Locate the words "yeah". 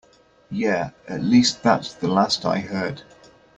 0.49-0.89